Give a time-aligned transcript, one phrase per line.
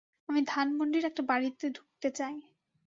[0.29, 2.35] আমি ধানমণ্ডির একটা বাড়িতে ঢুকতে চাই।